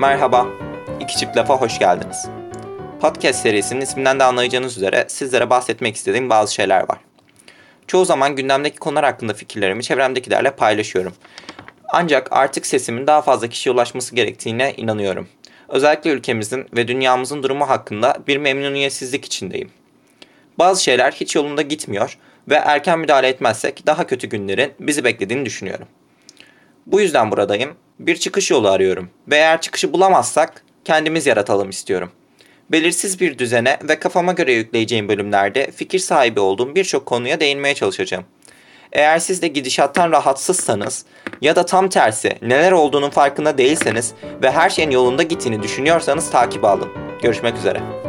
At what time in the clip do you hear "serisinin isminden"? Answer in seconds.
3.40-4.20